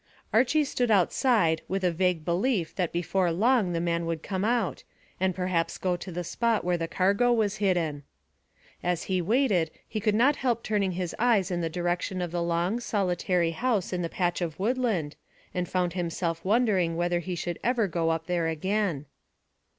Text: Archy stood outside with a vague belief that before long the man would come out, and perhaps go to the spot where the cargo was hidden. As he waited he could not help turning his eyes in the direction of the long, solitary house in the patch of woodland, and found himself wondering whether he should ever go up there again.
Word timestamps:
Archy 0.33 0.63
stood 0.63 0.89
outside 0.89 1.61
with 1.67 1.83
a 1.83 1.91
vague 1.91 2.25
belief 2.25 2.75
that 2.75 2.91
before 2.91 3.31
long 3.31 3.71
the 3.71 3.79
man 3.79 4.07
would 4.07 4.23
come 4.23 4.43
out, 4.43 4.83
and 5.19 5.35
perhaps 5.35 5.77
go 5.77 5.95
to 5.95 6.11
the 6.11 6.23
spot 6.23 6.63
where 6.65 6.75
the 6.75 6.87
cargo 6.87 7.31
was 7.31 7.57
hidden. 7.57 8.01
As 8.81 9.03
he 9.03 9.21
waited 9.21 9.69
he 9.87 9.99
could 9.99 10.15
not 10.15 10.37
help 10.37 10.63
turning 10.63 10.93
his 10.93 11.13
eyes 11.19 11.51
in 11.51 11.61
the 11.61 11.69
direction 11.69 12.19
of 12.19 12.31
the 12.31 12.41
long, 12.41 12.79
solitary 12.79 13.51
house 13.51 13.93
in 13.93 14.01
the 14.01 14.09
patch 14.09 14.41
of 14.41 14.57
woodland, 14.59 15.17
and 15.53 15.69
found 15.69 15.93
himself 15.93 16.43
wondering 16.43 16.95
whether 16.97 17.19
he 17.19 17.35
should 17.35 17.59
ever 17.63 17.87
go 17.87 18.09
up 18.09 18.25
there 18.25 18.47
again. 18.47 19.05